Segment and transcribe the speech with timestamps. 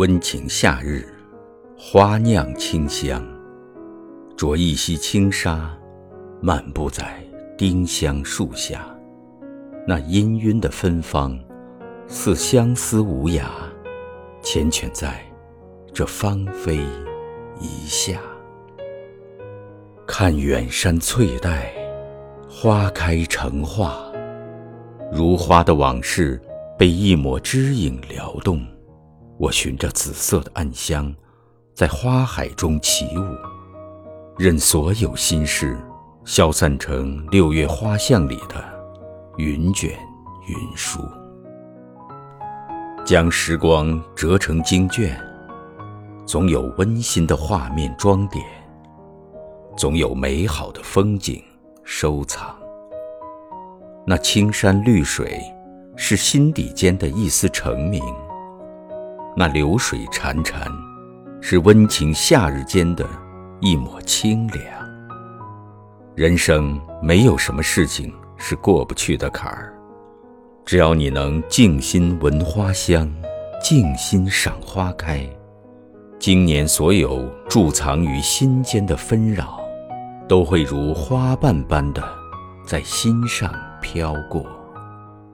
[0.00, 1.06] 温情夏日，
[1.76, 3.22] 花酿清香，
[4.34, 5.78] 着一袭轻纱，
[6.40, 7.22] 漫步在
[7.58, 8.82] 丁香树下。
[9.86, 11.38] 那氤氲的芬芳，
[12.06, 13.44] 似相思无涯，
[14.42, 15.20] 缱绻在
[15.92, 16.78] 这芳菲
[17.60, 18.18] 一夏。
[20.06, 21.70] 看远山翠黛，
[22.48, 24.10] 花开成画，
[25.12, 26.40] 如花的往事
[26.78, 28.66] 被一抹枝影撩动。
[29.40, 31.10] 我循着紫色的暗香，
[31.72, 33.24] 在花海中起舞，
[34.36, 35.78] 任所有心事
[36.26, 38.62] 消散成六月花巷里的
[39.38, 39.98] 云卷
[40.46, 41.00] 云舒。
[43.02, 45.18] 将时光折成经卷，
[46.26, 48.44] 总有温馨的画面装点，
[49.74, 51.42] 总有美好的风景
[51.82, 52.54] 收藏。
[54.06, 55.40] 那青山绿水，
[55.96, 58.04] 是心底间的一丝澄明。
[59.36, 60.66] 那流水潺潺，
[61.40, 63.06] 是温情夏日间的
[63.60, 64.64] 一抹清凉。
[66.14, 69.72] 人生没有什么事情是过不去的坎儿，
[70.66, 73.10] 只要你能静心闻花香，
[73.62, 75.26] 静心赏花开，
[76.18, 79.60] 今年所有贮藏于心间的纷扰，
[80.28, 82.02] 都会如花瓣般的
[82.66, 84.44] 在心上飘过，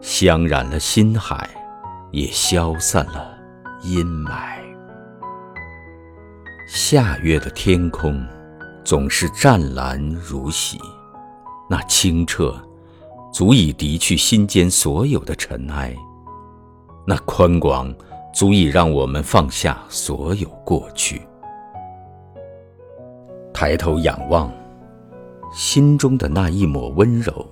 [0.00, 1.48] 香染了心海，
[2.10, 3.33] 也消散了。
[3.86, 4.62] 阴霾，
[6.66, 8.18] 夏月的天空
[8.82, 10.80] 总是湛蓝如洗，
[11.68, 12.58] 那清澈
[13.30, 15.94] 足以涤去心间所有的尘埃，
[17.06, 17.94] 那宽广
[18.32, 21.20] 足以让我们放下所有过去。
[23.52, 24.50] 抬头仰望，
[25.52, 27.46] 心中的那一抹温柔，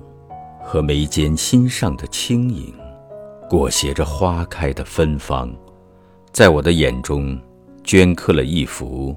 [0.64, 2.74] 和眉间心上的轻盈，
[3.50, 5.54] 裹挟着花开的芬芳。
[6.32, 7.38] 在我的眼中，
[7.84, 9.14] 镌刻了一幅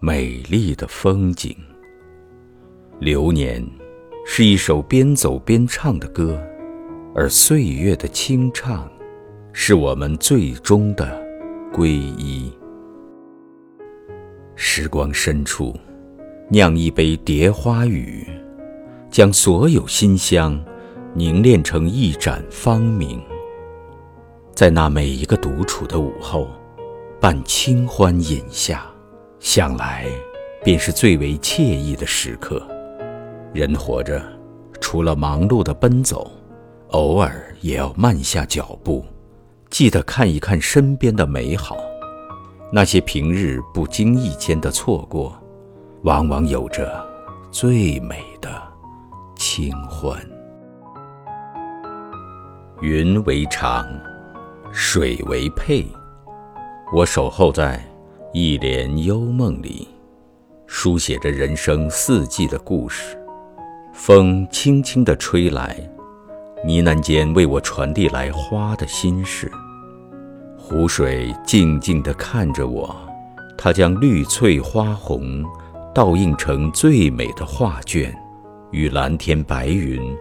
[0.00, 1.54] 美丽的风景。
[2.98, 3.62] 流年
[4.24, 6.42] 是一首边走边唱的歌，
[7.14, 8.90] 而岁月的清唱，
[9.52, 11.22] 是我们最终的
[11.70, 12.50] 皈依。
[14.56, 15.76] 时光深处，
[16.48, 18.26] 酿一杯蝶花雨，
[19.10, 20.58] 将所有馨香
[21.12, 23.20] 凝练成一盏芳茗。
[24.54, 26.48] 在那每一个独处的午后，
[27.24, 28.84] 伴清欢饮下，
[29.40, 30.04] 想来
[30.62, 32.62] 便是最为惬意的时刻。
[33.54, 34.22] 人活着，
[34.78, 36.30] 除了忙碌的奔走，
[36.88, 39.02] 偶尔也要慢下脚步，
[39.70, 41.78] 记得看一看身边的美好。
[42.70, 45.34] 那些平日不经意间的错过，
[46.02, 47.02] 往往有着
[47.50, 48.50] 最美的
[49.34, 50.20] 清欢。
[52.82, 53.86] 云为裳。
[54.70, 55.86] 水为佩，
[56.92, 57.82] 我守候在
[58.32, 59.88] 一帘幽梦里，
[60.66, 63.16] 书写着人生四季的故事。
[63.92, 65.76] 风轻轻地吹来，
[66.62, 69.50] 呢喃间为我传递来花的心事。
[70.58, 72.94] 湖水静静地看着我，
[73.56, 75.42] 它将绿翠花红
[75.94, 78.14] 倒映成最美的画卷，
[78.70, 80.14] 与蓝天白云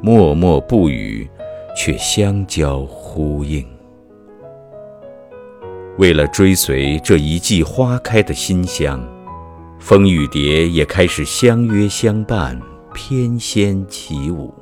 [0.00, 1.28] 默默不语，
[1.76, 3.66] 却相交呼应。
[5.96, 9.00] 为了追随这一季花开的馨香，
[9.78, 12.60] 风雨蝶也开始相约相伴，
[12.92, 14.52] 翩跹起舞。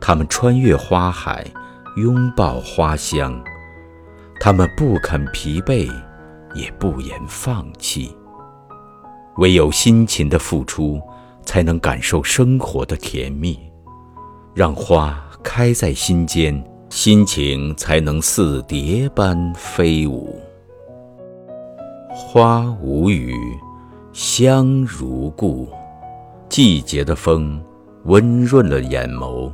[0.00, 1.44] 它们穿越花海，
[1.98, 3.38] 拥抱花香。
[4.40, 5.86] 它们不肯疲惫，
[6.54, 8.16] 也不言放弃。
[9.36, 10.98] 唯有辛勤的付出，
[11.44, 13.58] 才能感受生活的甜蜜。
[14.54, 16.71] 让花开在心间。
[16.94, 20.38] 心情才能似蝶般飞舞。
[22.10, 23.34] 花无语，
[24.12, 25.66] 香如故。
[26.50, 27.58] 季节的风。
[28.04, 29.50] 温润了眼眸，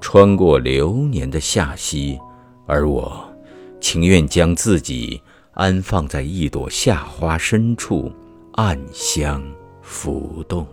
[0.00, 2.18] 穿过流年的夏夕，
[2.66, 3.32] 而我
[3.80, 5.20] 情愿将自己
[5.52, 8.10] 安放在一朵夏花深处，
[8.54, 9.40] 暗香
[9.82, 10.66] 浮动。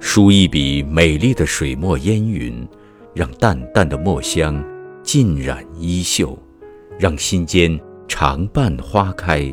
[0.00, 2.68] 书一笔美丽的水墨烟云。
[3.16, 4.62] 让淡淡的墨香
[5.02, 6.38] 浸染衣袖，
[6.98, 9.50] 让心间常伴花开，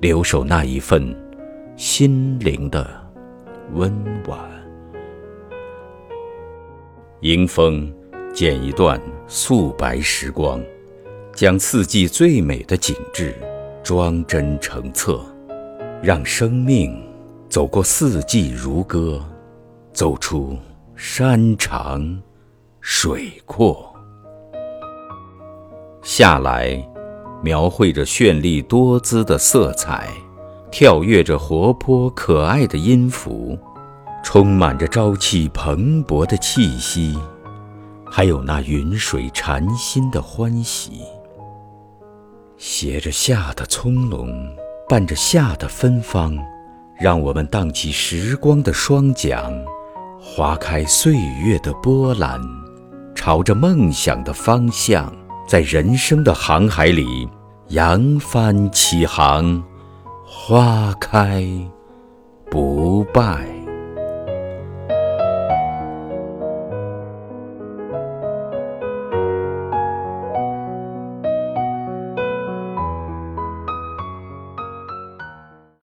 [0.00, 1.16] 留守那一份
[1.76, 2.84] 心灵的
[3.72, 3.94] 温
[4.26, 4.36] 婉。
[7.20, 7.94] 迎风
[8.32, 10.60] 剪一段素白时光，
[11.32, 13.32] 将四季最美的景致
[13.84, 15.24] 装帧成册，
[16.02, 17.00] 让生命
[17.48, 19.24] 走过四季如歌，
[19.92, 20.58] 走出
[20.96, 22.20] 山长。
[22.86, 23.96] 水阔，
[26.02, 26.86] 下来，
[27.42, 30.10] 描绘着绚丽多姿的色彩，
[30.70, 33.58] 跳跃着活泼可爱的音符，
[34.22, 37.18] 充满着朝气蓬勃的气息，
[38.04, 41.00] 还有那云水禅心的欢喜。
[42.58, 44.28] 携着夏的葱茏，
[44.86, 46.36] 伴着夏的芬芳，
[47.00, 49.50] 让我们荡起时光的双桨，
[50.20, 52.38] 划开岁月的波澜，
[53.14, 55.12] 朝着梦想的方向，
[55.46, 57.28] 在人生的航海里
[57.68, 59.62] 扬帆起航，
[60.26, 61.46] 花开
[62.50, 63.63] 不败。